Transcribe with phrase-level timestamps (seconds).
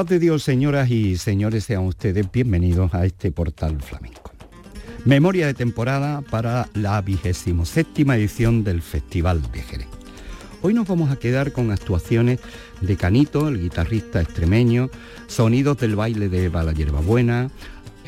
[0.00, 4.32] paz de Dios, señoras y señores, sean ustedes bienvenidos a este portal flamenco.
[5.04, 9.88] Memoria de temporada para la vigésimo séptima edición del Festival de Jerez.
[10.62, 12.40] Hoy nos vamos a quedar con actuaciones
[12.80, 14.88] de Canito, el guitarrista extremeño,
[15.26, 16.72] sonidos del baile de Bala
[17.04, 17.50] Buena,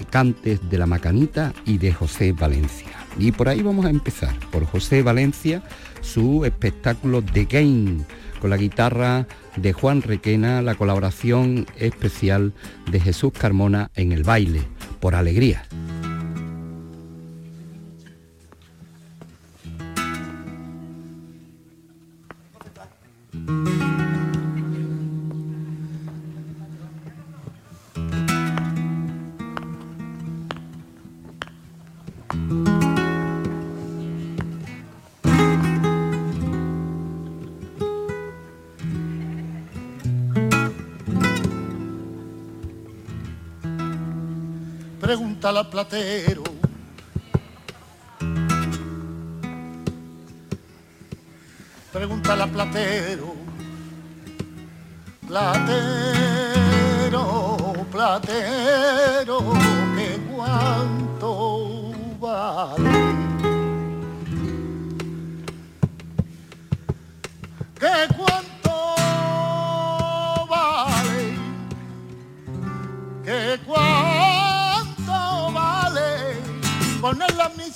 [0.08, 2.88] cantes de la Macanita y de José Valencia.
[3.18, 5.62] Y por ahí vamos a empezar, por José Valencia,
[6.00, 8.06] su espectáculo The Game
[8.42, 12.52] con la guitarra de Juan Requena, la colaboración especial
[12.90, 14.62] de Jesús Carmona en el baile,
[14.98, 15.62] por alegría.
[45.92, 46.42] La platero.
[51.92, 53.34] Pregunta la platero,
[55.26, 55.76] platero,
[57.90, 59.52] platero,
[59.94, 63.12] que cuánto vale.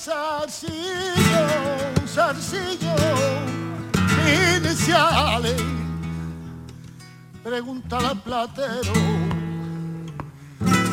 [0.07, 1.43] Zarcillo,
[2.07, 2.95] zarcillo,
[4.57, 5.61] iniciales.
[7.43, 8.93] Pregúntale al platero,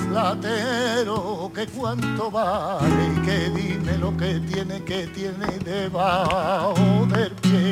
[0.10, 7.72] platero, que cuánto vale y que dime lo que tiene, que tiene debajo del pie.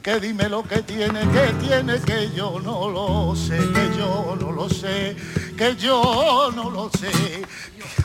[0.00, 4.52] Que dime lo que tiene, que tiene, que yo no lo sé, que yo no
[4.52, 5.16] lo sé,
[5.58, 7.44] que yo no lo sé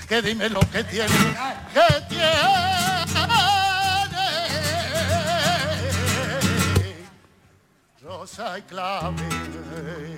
[0.07, 1.07] que dime lo que tiene,
[1.73, 2.25] que tiene.
[8.01, 10.14] Rosa y clave.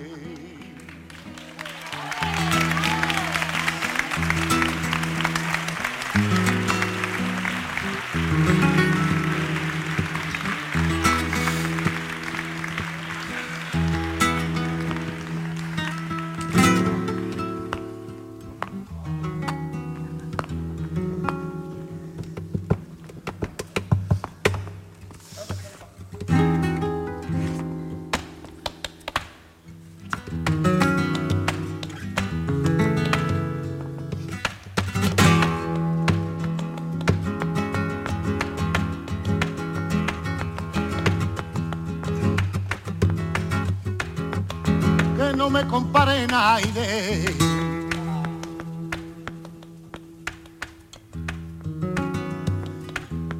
[45.48, 47.24] No me compare nadie.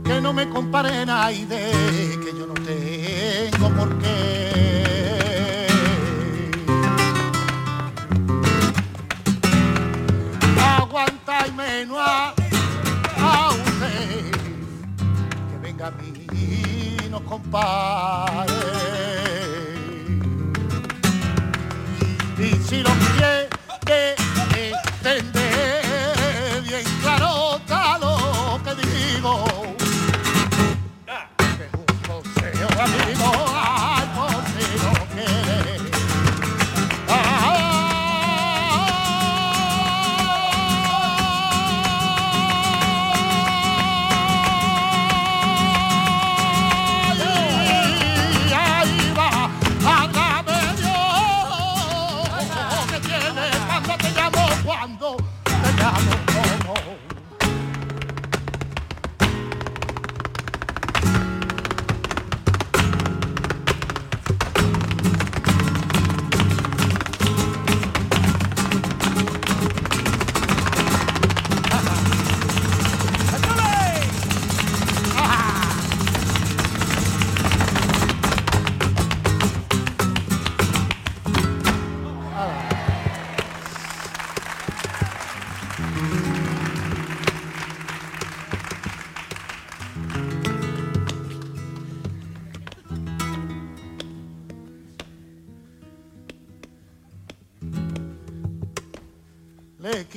[0.04, 5.66] Que no me compare nadie, que yo no tengo por qué.
[10.78, 12.34] Aguanta y menos a,
[13.50, 14.30] usted,
[15.50, 19.07] que venga a mí, no compare.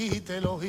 [0.09, 0.59] Quite los.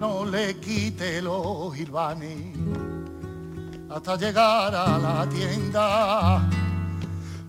[0.00, 2.56] No le quite los irvanes
[3.88, 6.42] hasta llegar a la tienda.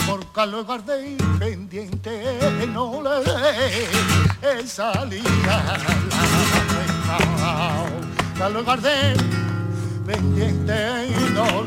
[0.06, 2.38] Por Carlos Gardel pendiente
[2.72, 3.88] no le dé
[4.68, 5.96] salida la
[8.38, 9.18] Carlos Gardel
[10.06, 11.66] pendiente no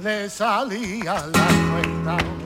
[0.00, 2.41] le salía la cuenta.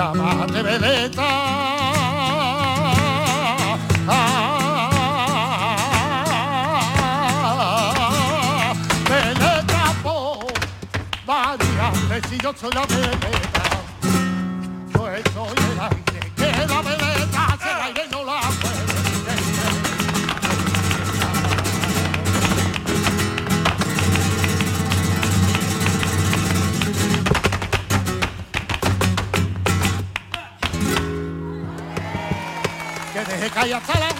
[0.00, 1.28] Me llama de veleta.
[9.10, 10.46] veleta por
[11.26, 12.86] varias veces yo soy la
[33.40, 33.54] veleta.
[33.54, 34.10] cae hasta la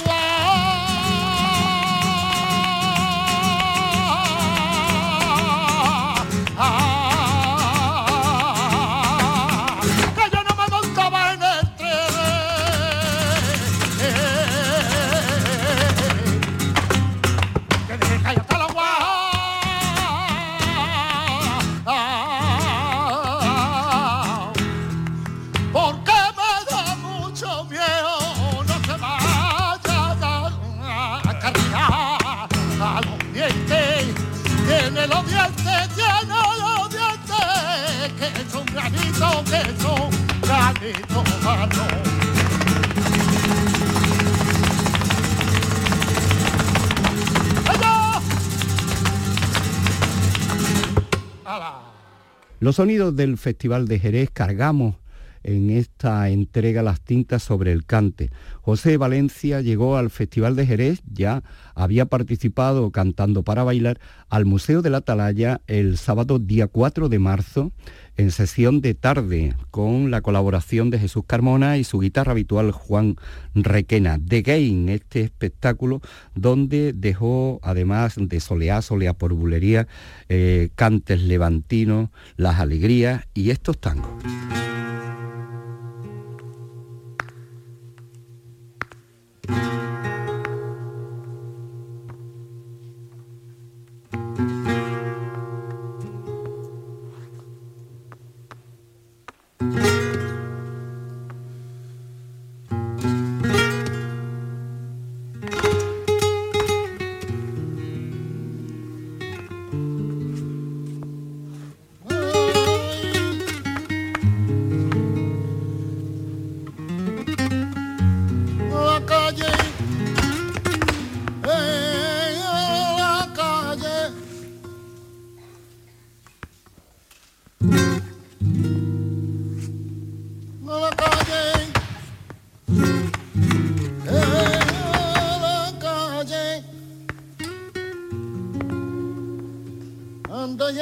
[52.70, 54.94] Los sonidos del Festival de Jerez cargamos
[55.42, 58.30] en esta entrega las tintas sobre el cante.
[58.60, 61.42] José Valencia llegó al Festival de Jerez, ya
[61.74, 67.18] había participado cantando para bailar al Museo de la Atalaya el sábado día 4 de
[67.18, 67.72] marzo
[68.20, 73.16] en sesión de tarde con la colaboración de Jesús Carmona y su guitarra habitual Juan
[73.54, 74.18] Requena.
[74.22, 76.02] The Game, este espectáculo
[76.34, 79.88] donde dejó, además de soleá, soleá por bulería,
[80.28, 84.10] eh, cantes levantinos, las alegrías y estos tangos.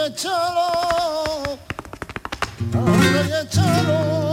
[0.09, 1.59] échalo,
[2.75, 4.28] ahora y échalo.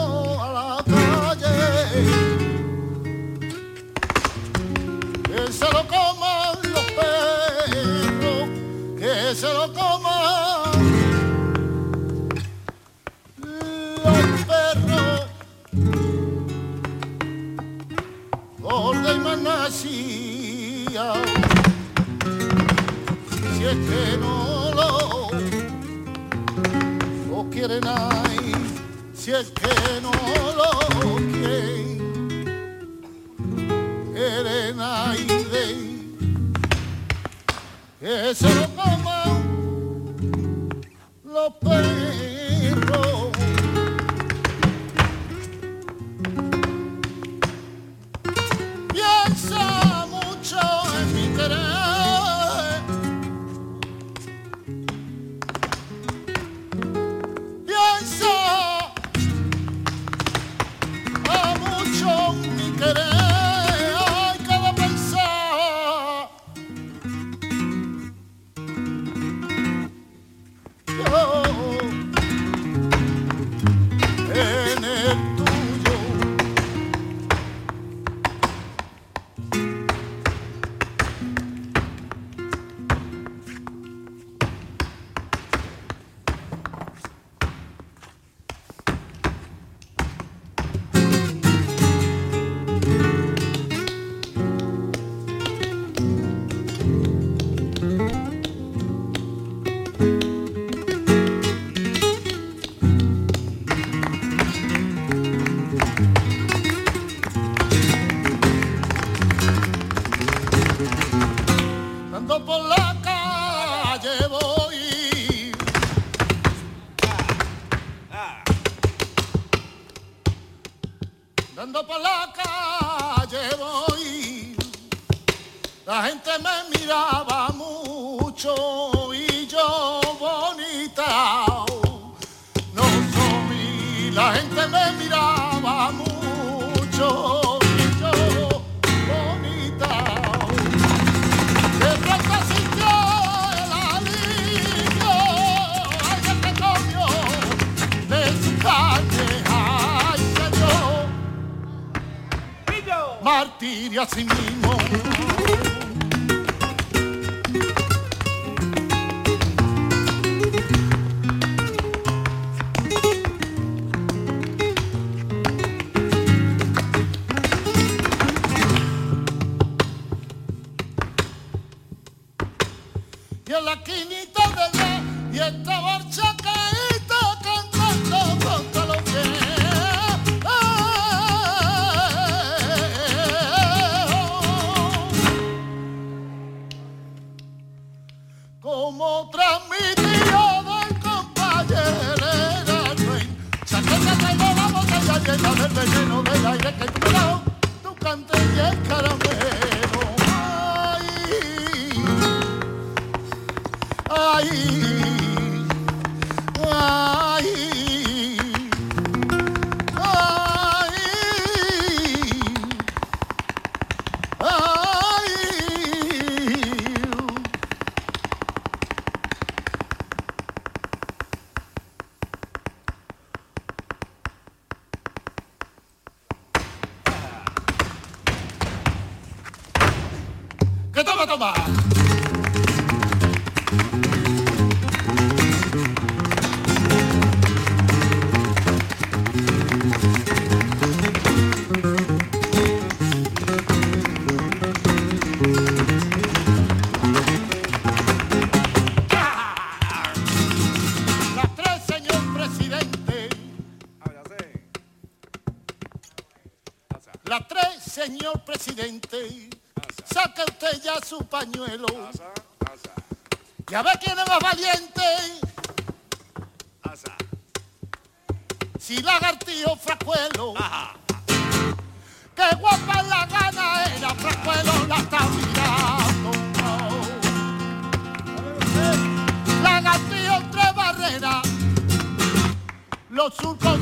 [29.25, 30.11] si es que no
[30.55, 30.69] lo
[34.13, 35.95] quiere nadie.
[38.01, 38.64] Es el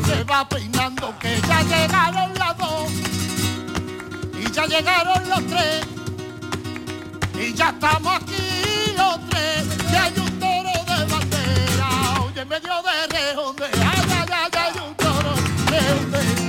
[0.06, 2.92] Se va peinando que ya llegaron las dos.
[4.40, 5.86] Y ya llegaron los tres.
[7.36, 8.64] Y ya estamos aquí
[8.96, 14.30] los tres, y hay un toro de bandera, oye, en medio de redonde, ay, ay,
[14.32, 15.34] ay, hay un toro
[15.72, 16.43] de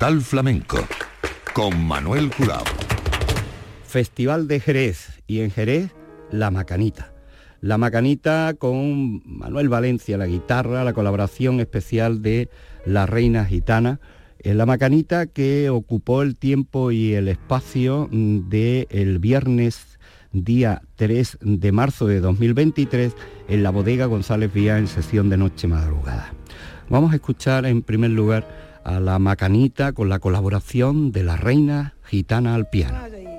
[0.00, 0.78] Portal Flamenco
[1.52, 2.64] con Manuel Curao.
[3.84, 5.90] Festival de Jerez y en Jerez
[6.30, 7.12] La Macanita.
[7.60, 12.48] La Macanita con Manuel Valencia la guitarra, la colaboración especial de
[12.86, 14.00] La Reina Gitana.
[14.42, 19.98] La Macanita que ocupó el tiempo y el espacio del el viernes
[20.32, 23.12] día 3 de marzo de 2023
[23.48, 26.32] en la bodega González Vía en sesión de noche madrugada.
[26.88, 31.94] Vamos a escuchar en primer lugar a la macanita con la colaboración de la reina
[32.04, 33.29] gitana al piano.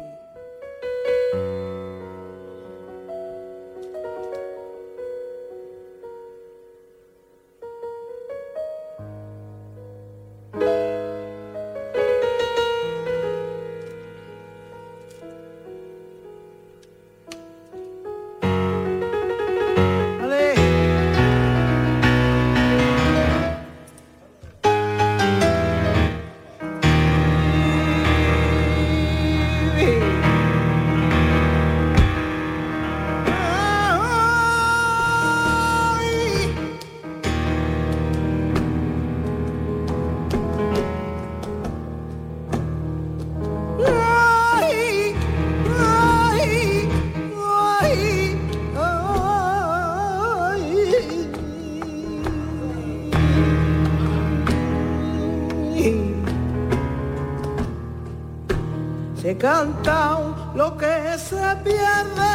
[59.32, 62.34] he cantado lo que se pierde.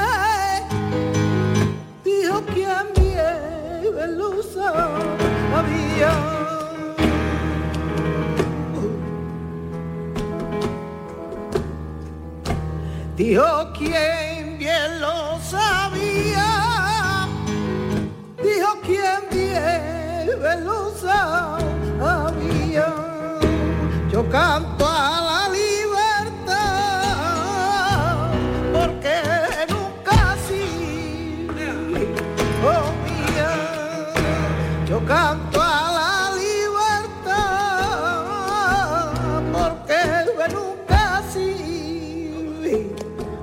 [2.03, 4.65] Dijo quien vive el uso
[5.57, 6.13] había.
[13.17, 16.49] Dijo quien bien lo sabía,
[18.43, 22.87] dijo quien bien lo sabía.
[24.11, 24.66] Yo canto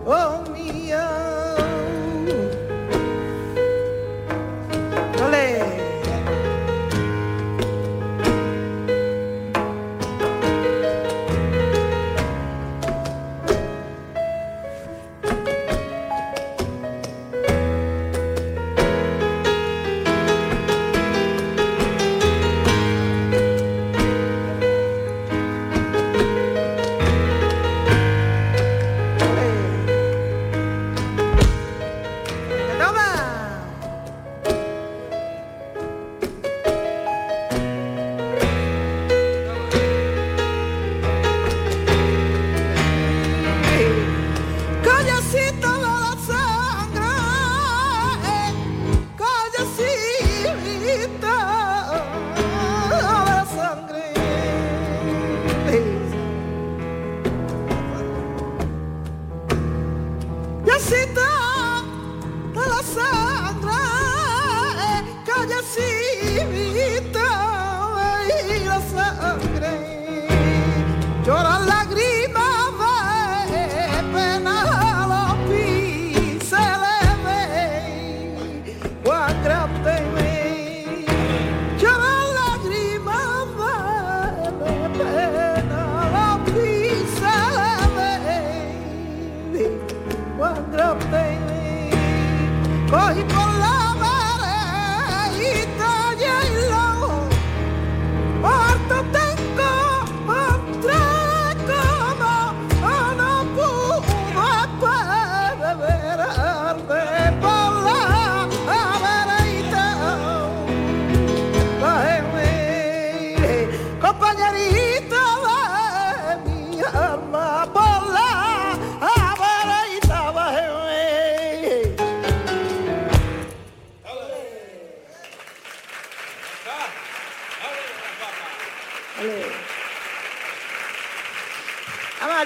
[0.06, 0.53] Oh.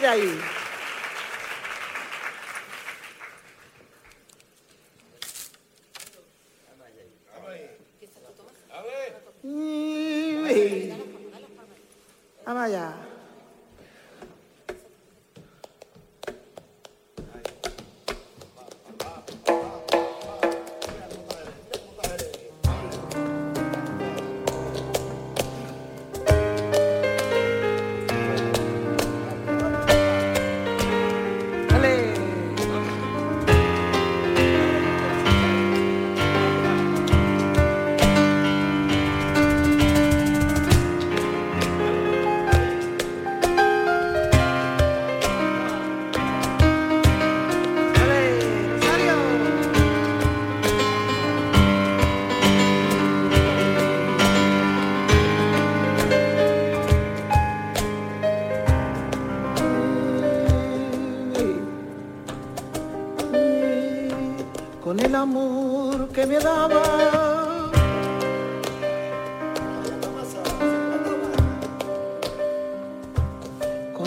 [0.08, 0.40] ahí.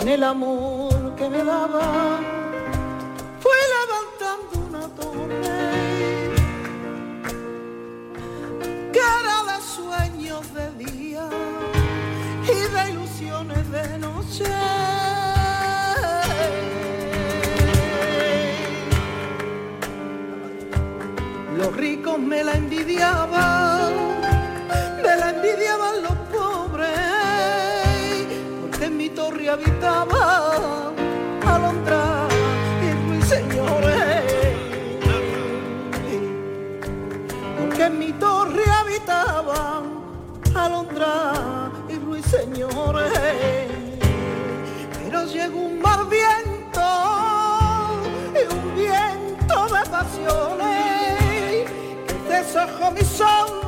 [0.01, 2.19] con el amor que me daba,
[3.39, 5.41] fue levantando una torre,
[8.91, 11.29] cara a los sueños de día
[12.43, 14.45] y de ilusiones de noche.
[21.57, 23.60] los ricos me la envidiaban.
[29.51, 30.93] habitaba
[31.45, 32.27] Alondra
[32.81, 34.23] y ruiseñores.
[37.59, 39.83] Porque en mi torre habitaban
[40.55, 43.11] Alondra y ruiseñores.
[45.03, 46.87] Pero llegó un mal viento
[48.33, 51.69] y un viento de pasiones
[52.07, 53.60] que deshojó mi son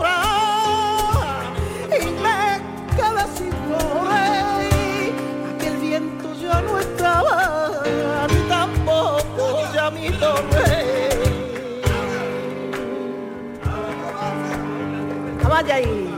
[15.71, 16.09] Ahí.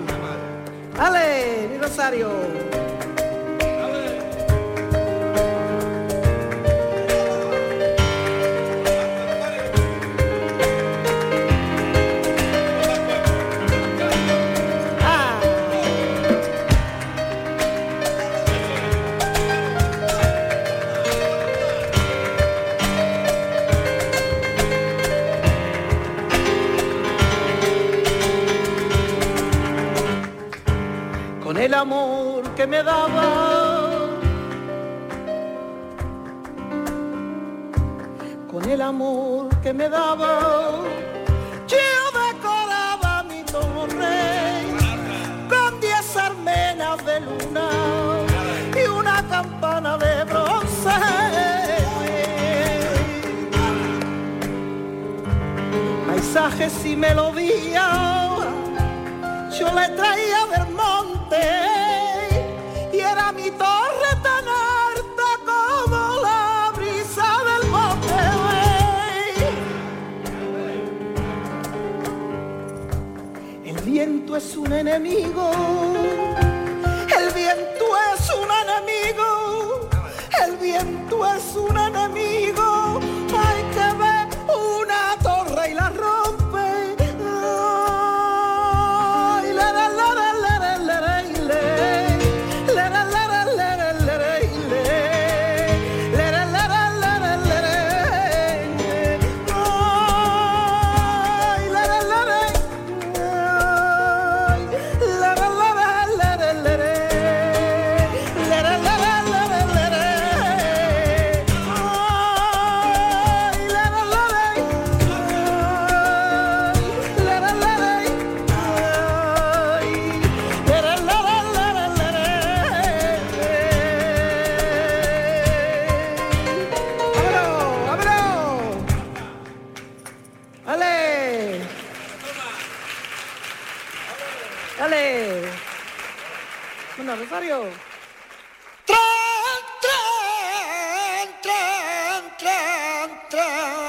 [0.97, 2.64] Dale, mi Rosario.
[32.67, 34.09] Me daba.
[38.51, 40.39] Con el amor que me daba,
[41.67, 41.77] yo
[42.23, 44.63] decoraba mi torre
[45.49, 47.69] con diez armenas de luna
[48.73, 50.89] y una campana de bronce.
[56.07, 58.25] Paisajes y melodías
[59.57, 61.84] yo le traía del monte
[74.65, 75.51] un enemigo,
[77.17, 79.89] el viento es un enemigo,
[80.43, 81.84] el viento es un enemigo,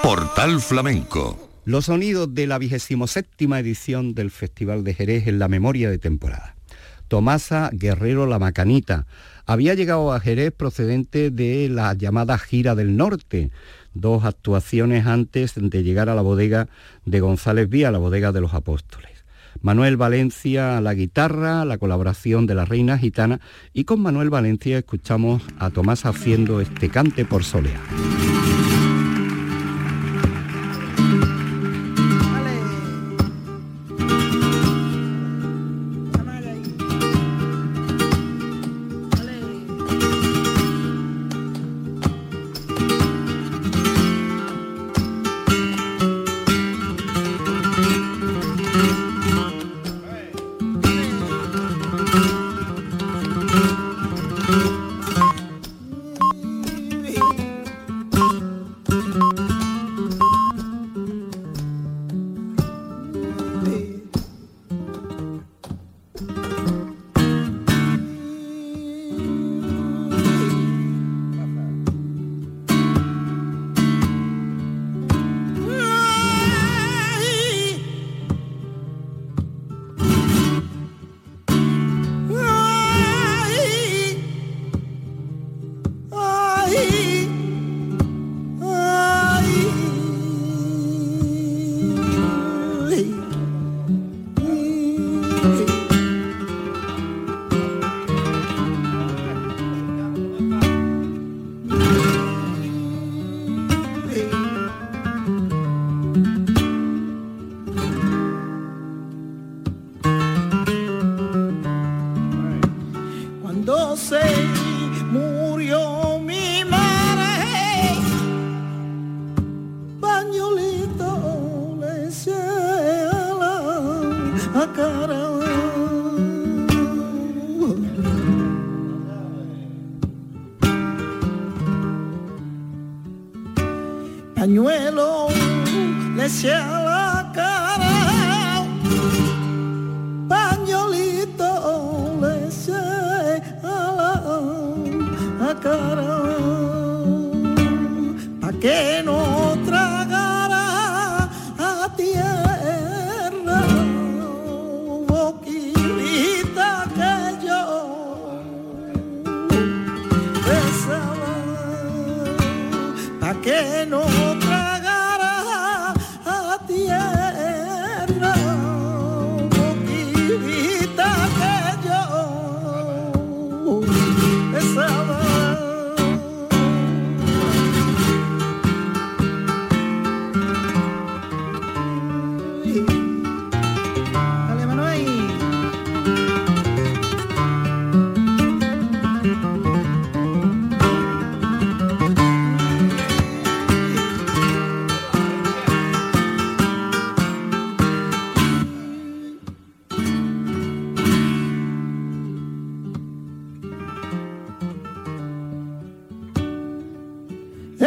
[0.02, 1.50] Portal Flamenco.
[1.64, 5.98] Los sonidos de la vigésimo séptima edición del Festival de Jerez en la memoria de
[5.98, 6.54] temporada.
[7.08, 9.06] Tomasa Guerrero La Macanita
[9.46, 13.50] había llegado a Jerez procedente de la llamada Gira del Norte,
[13.94, 16.68] dos actuaciones antes de llegar a la bodega
[17.04, 19.15] de González Vía, la bodega de los apóstoles.
[19.62, 23.40] Manuel Valencia a la guitarra, la colaboración de la Reina Gitana
[23.72, 27.80] y con Manuel Valencia escuchamos a Tomás haciendo este cante por soleá.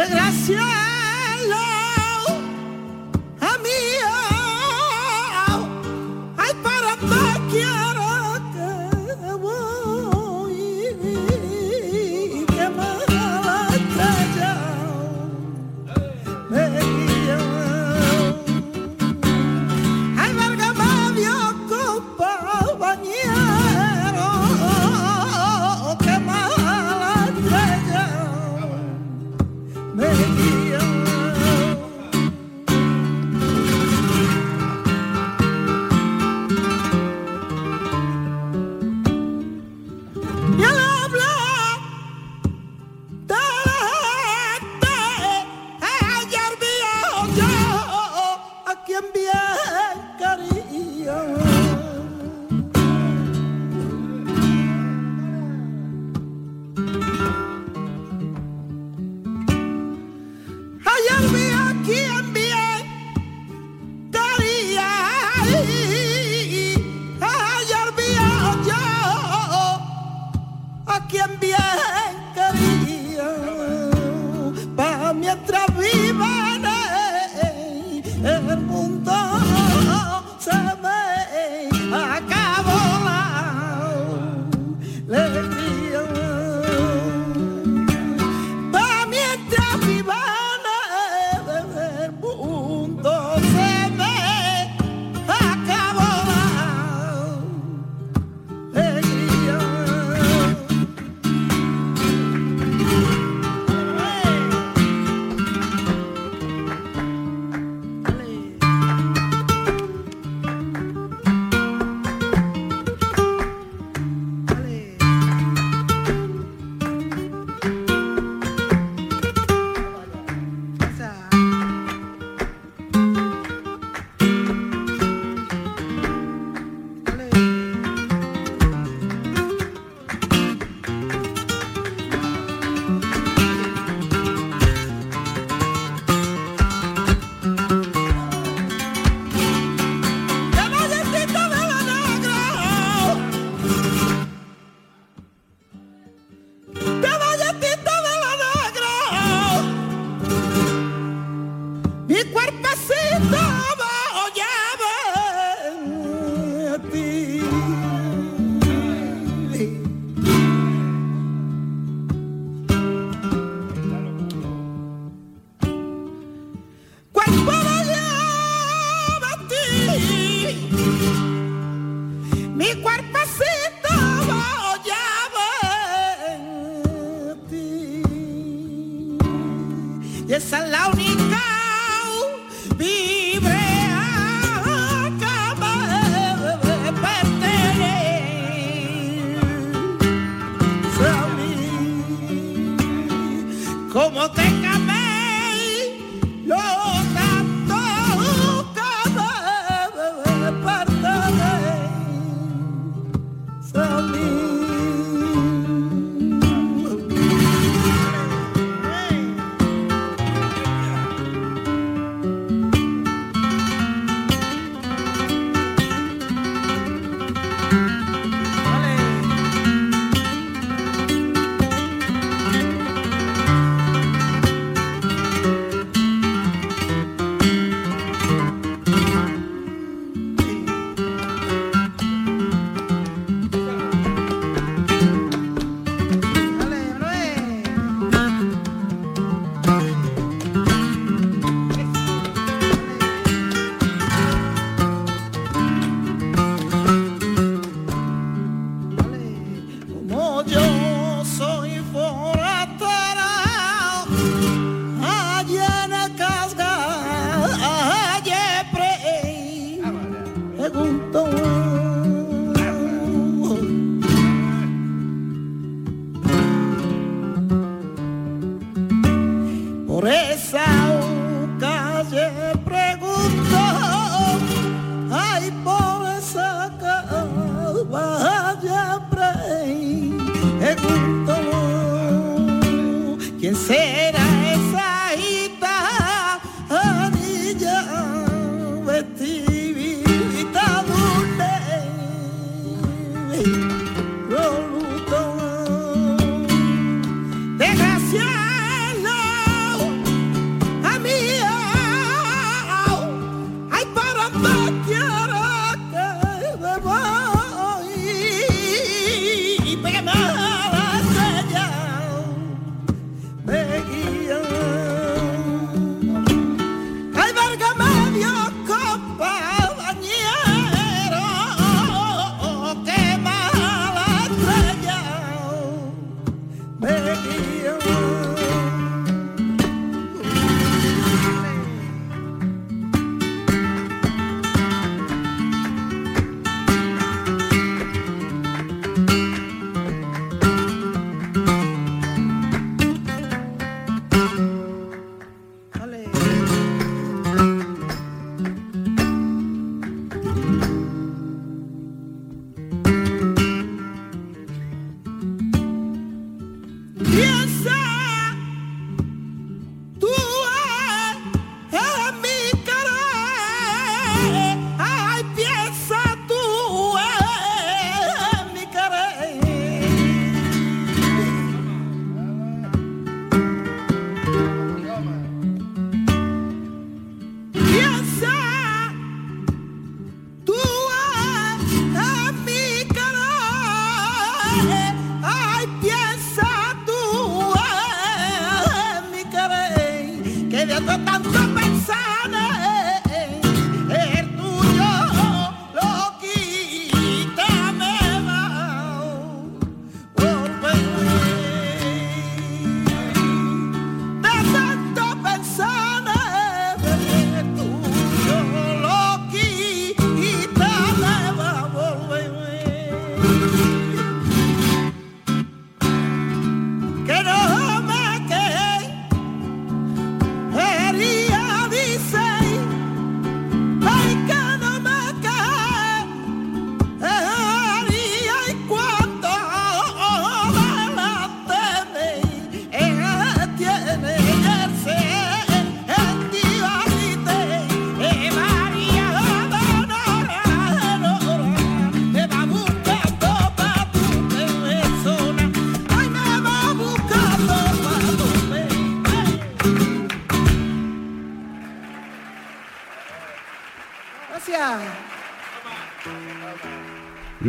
[0.08, 0.89] gracias.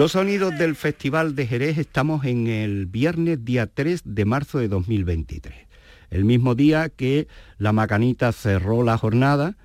[0.02, 4.68] Los sonidos del Festival de Jerez estamos en el viernes día 3 de marzo de
[4.68, 5.54] 2023.
[6.10, 7.28] El mismo día que
[7.60, 9.58] la Macanita cerró la jornada,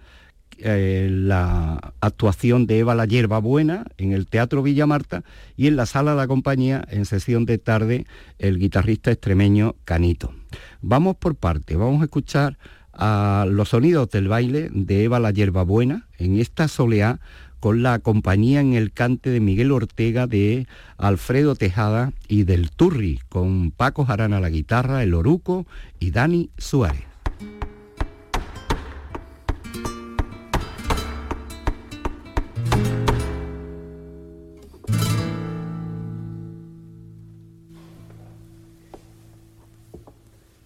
[0.59, 5.24] eh, la actuación de Eva la Hierba Buena en el Teatro Villa Marta
[5.57, 8.05] y en la Sala de la Compañía, en sesión de tarde,
[8.39, 10.34] el guitarrista extremeño Canito.
[10.82, 12.59] Vamos por parte, vamos a escuchar
[12.93, 17.20] a los sonidos del baile de Eva la Hierba Buena en esta soleá
[17.61, 20.66] con la compañía en el cante de Miguel Ortega, de
[20.98, 25.66] Alfredo Tejada y del Turri, con Paco Jarana la guitarra, el Oruco
[25.98, 27.04] y Dani Suárez.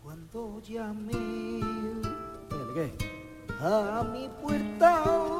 [0.03, 1.61] Cuando llamé
[3.63, 5.40] a mi puerta,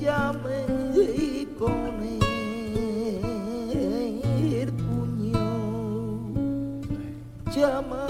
[0.00, 2.02] no me llame con
[4.52, 5.46] el puño,
[7.54, 8.06] llama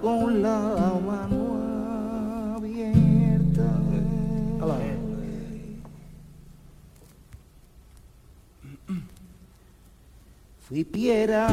[0.00, 0.58] con la
[1.04, 1.42] mano
[2.56, 3.68] abierta.
[10.68, 11.48] Fui piedra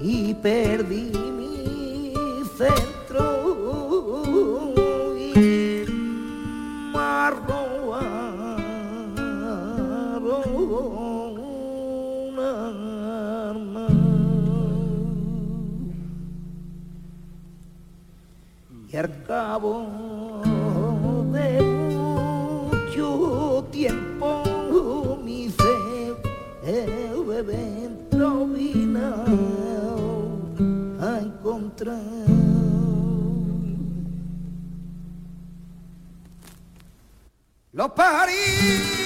[0.00, 2.12] y perdí mi
[2.56, 3.26] centro.
[5.16, 5.84] Y
[6.92, 7.65] me
[18.98, 20.42] al cabo
[21.32, 21.60] de
[21.92, 26.14] mucho tiempo mi fe,
[26.64, 29.24] cerebro vino
[31.00, 32.00] a encontrar
[37.72, 39.05] Lo parí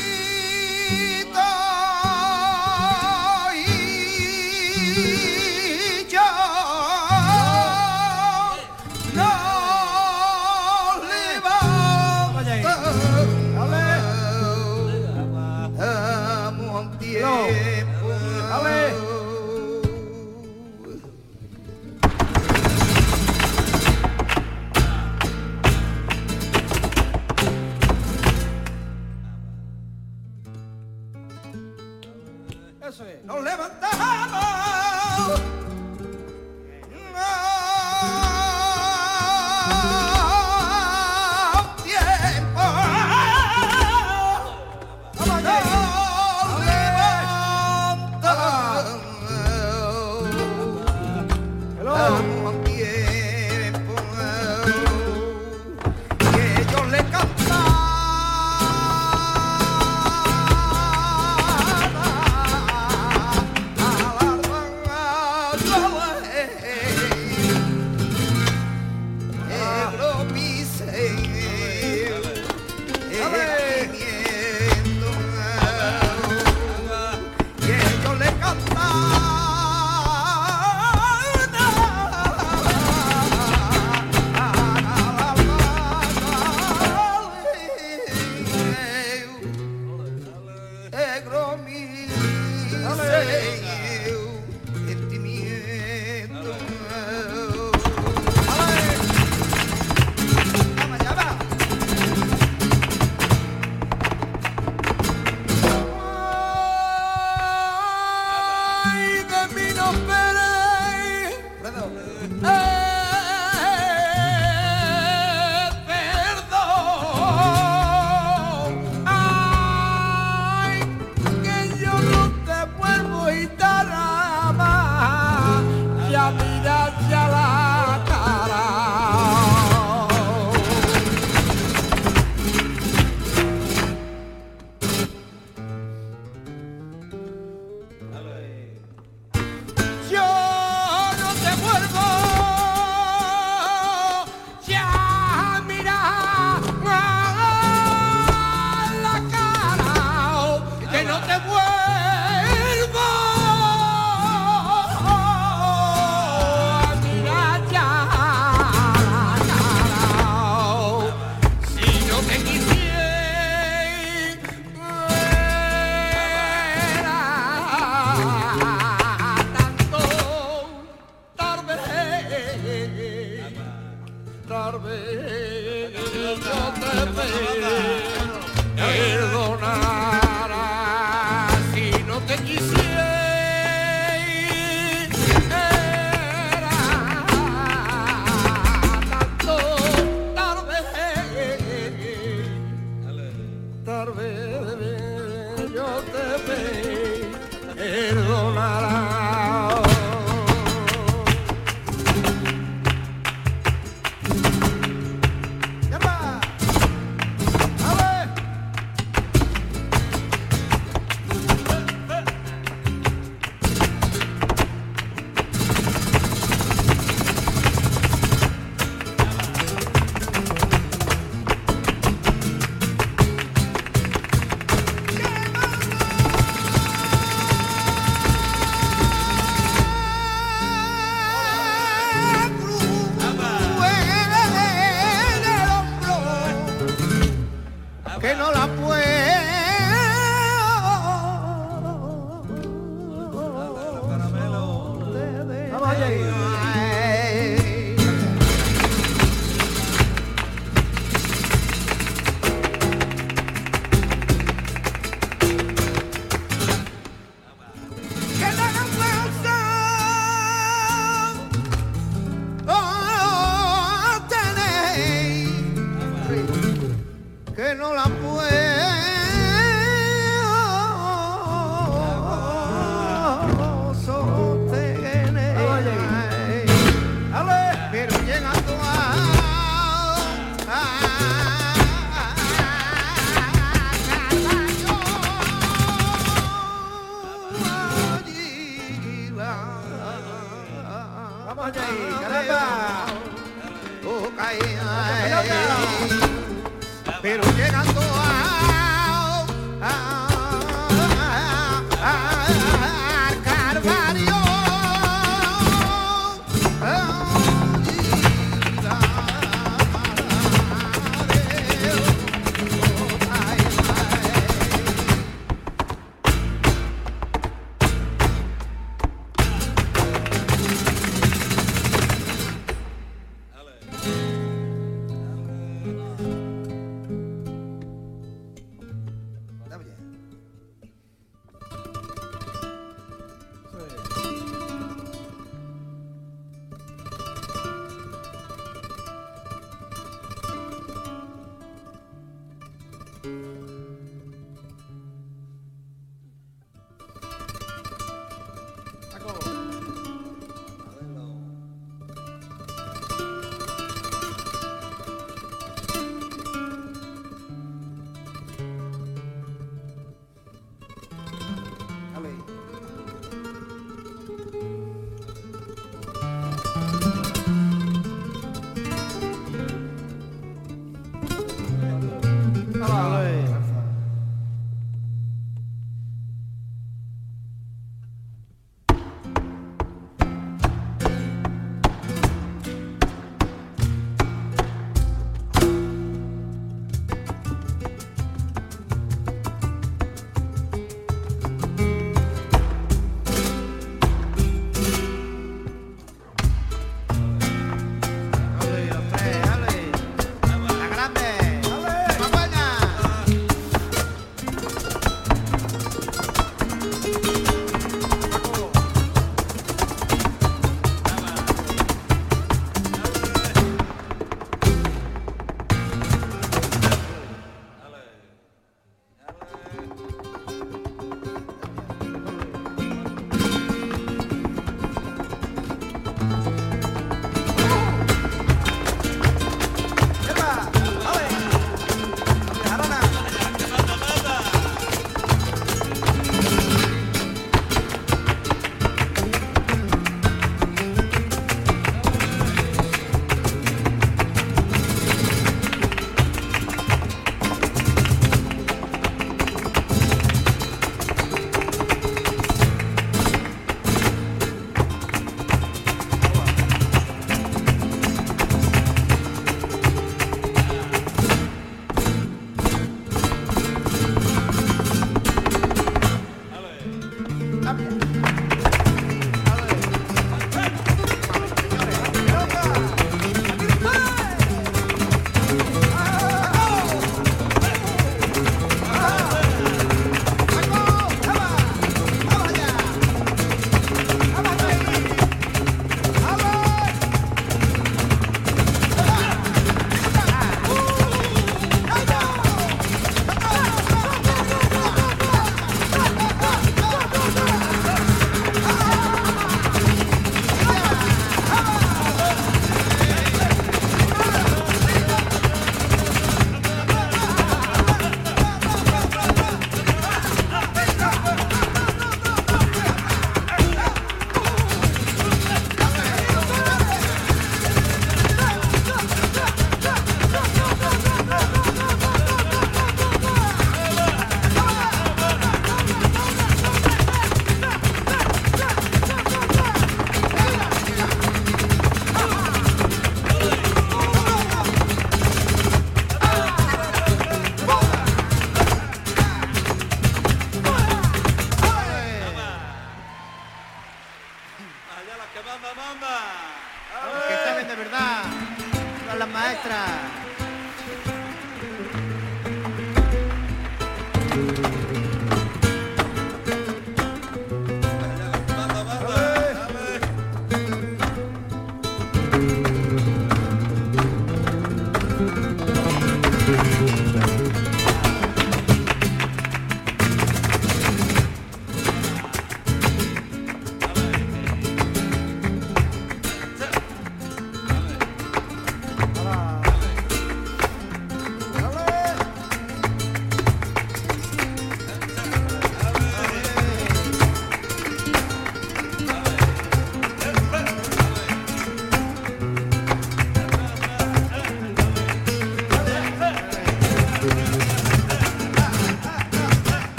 [39.71, 40.00] a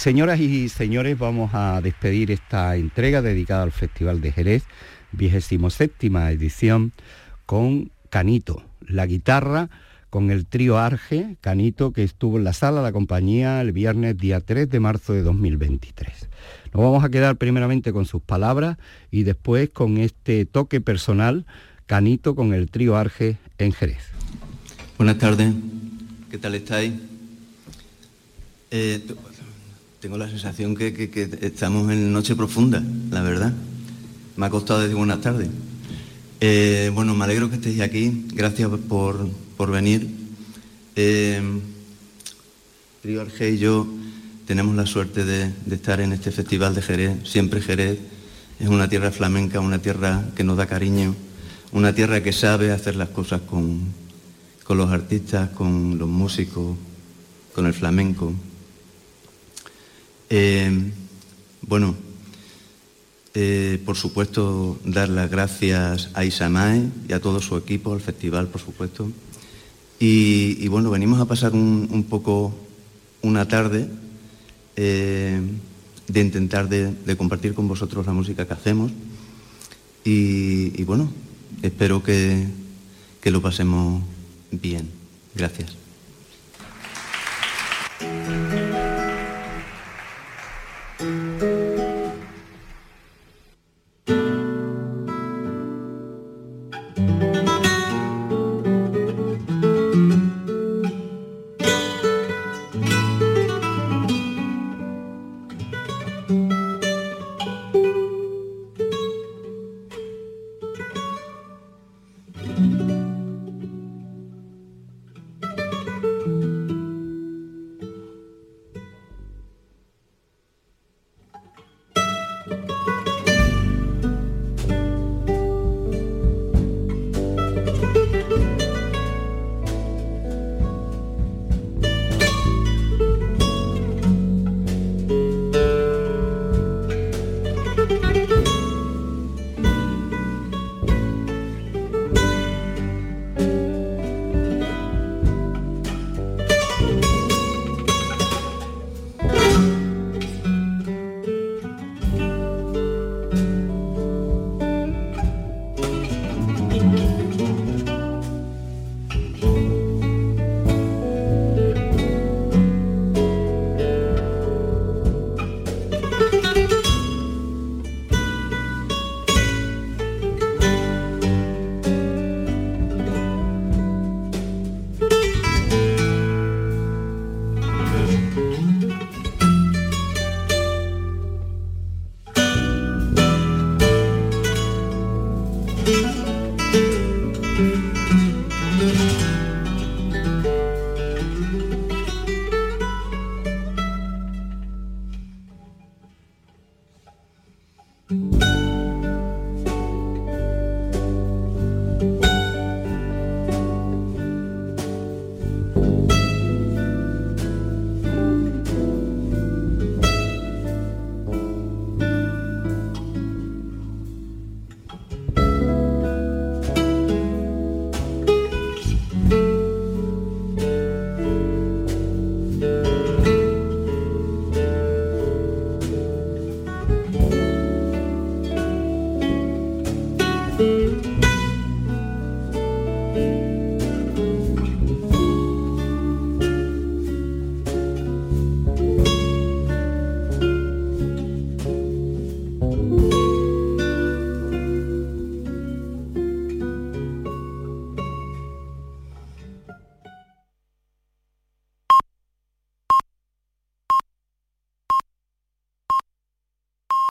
[0.00, 4.64] señoras y señores, vamos a despedir esta entrega dedicada al Festival de Jerez,
[5.12, 6.92] vigésimo séptima edición,
[7.44, 9.68] con Canito, la guitarra
[10.08, 14.16] con el trío Arge, Canito, que estuvo en la sala de la compañía el viernes
[14.16, 16.30] día 3 de marzo de 2023.
[16.72, 18.78] Nos vamos a quedar primeramente con sus palabras
[19.10, 21.44] y después con este toque personal,
[21.84, 24.08] Canito con el trío Arge en Jerez.
[24.96, 25.52] Buenas tardes,
[26.30, 26.94] ¿qué tal estáis?
[28.70, 29.04] Eh,
[30.00, 31.10] tengo la sensación que,
[31.42, 33.52] estamos en noche profunda, la verdad.
[34.36, 35.48] Me ha costado decir buenas tardes.
[36.40, 38.26] Eh, bueno, me alegro que estéis aquí.
[38.32, 39.28] Gracias por,
[39.70, 40.08] venir.
[40.96, 41.42] Eh,
[43.04, 43.86] Río Arge y yo
[44.46, 47.28] tenemos la suerte de, estar en este festival de Jerez.
[47.28, 47.98] Siempre Jerez
[48.58, 51.14] es una tierra flamenca, una tierra que nos da cariño,
[51.72, 53.80] una tierra que sabe hacer las cosas con,
[54.64, 56.74] con los artistas, con los músicos,
[57.54, 58.32] con el flamenco.
[60.32, 60.70] Eh,
[61.62, 61.96] bueno,
[63.34, 68.46] eh, por supuesto, dar las gracias a Isamae y a todo su equipo, al festival,
[68.46, 69.10] por supuesto.
[69.98, 72.54] Y, bueno, venimos a pasar un, poco
[73.20, 73.86] una tarde
[74.76, 75.42] eh,
[76.08, 78.92] de intentar de, compartir con vosotros la música que hacemos.
[80.04, 81.12] Y, bueno,
[81.60, 82.46] espero que,
[83.20, 84.02] que lo pasemos
[84.50, 84.88] bien.
[85.34, 85.89] Gracias.